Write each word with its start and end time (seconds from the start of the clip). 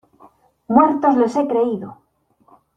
¡muertos 0.67 1.15
les 1.15 1.35
he 1.35 1.45
creído! 1.47 1.99